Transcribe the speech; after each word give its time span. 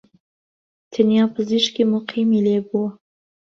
تەنیا 0.91 1.23
پزیشکیی 1.35 1.89
موقیمی 1.93 2.43
لێبووە 2.45 2.89